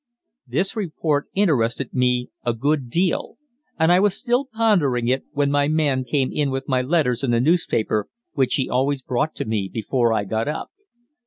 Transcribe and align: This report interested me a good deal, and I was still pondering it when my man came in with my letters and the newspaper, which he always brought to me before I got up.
This 0.47 0.75
report 0.75 1.27
interested 1.35 1.93
me 1.93 2.31
a 2.43 2.55
good 2.55 2.89
deal, 2.89 3.37
and 3.77 3.91
I 3.91 3.99
was 3.99 4.15
still 4.17 4.45
pondering 4.51 5.07
it 5.07 5.25
when 5.31 5.51
my 5.51 5.67
man 5.67 6.05
came 6.05 6.31
in 6.33 6.49
with 6.49 6.67
my 6.67 6.81
letters 6.81 7.21
and 7.21 7.31
the 7.31 7.39
newspaper, 7.39 8.07
which 8.33 8.55
he 8.55 8.67
always 8.67 9.03
brought 9.03 9.35
to 9.35 9.45
me 9.45 9.69
before 9.71 10.11
I 10.11 10.23
got 10.23 10.47
up. 10.47 10.71